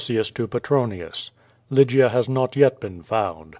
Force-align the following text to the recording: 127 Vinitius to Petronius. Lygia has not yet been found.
127 0.01 0.01
Vinitius 0.23 0.33
to 0.33 0.47
Petronius. 0.47 1.29
Lygia 1.69 2.09
has 2.09 2.27
not 2.27 2.55
yet 2.55 2.79
been 2.79 3.03
found. 3.03 3.49